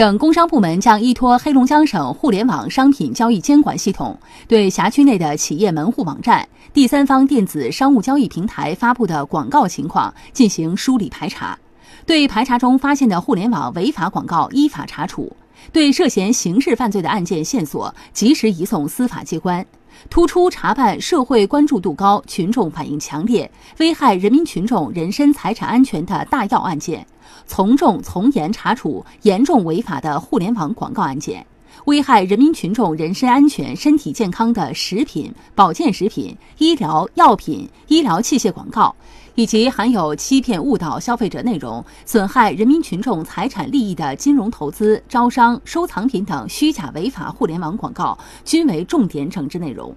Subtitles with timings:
[0.00, 4.18] 省工商部门将依托黑龙江省互联网商品交易监管系统，
[4.48, 11.58] 对辖区内的企业门户网站、第三方电子商务交易平台发布的广告情况进行梳理排查，
[12.06, 15.36] 对排查中发现的互联网违法广告依法查处，
[15.70, 19.66] 对涉嫌刑事犯罪的案件线索及时移送司法机关。
[20.08, 27.06] 突出查办社会关注度高、群众反映强烈、危害人民群众人身财产安全的大要案件，
[27.46, 31.46] 从重从严查处严重违法的互联网广告案件。
[31.86, 38.94] 危害人民群众人身安全、身体健康的食品、保健食品、医疗药品、医疗器械广告，
[39.34, 49.94] 以及含有欺骗、误导消费者内容、损害人民群众财产利益的金融投资、招商、收藏品等虚假违法互联网广告，均为重点整治内容。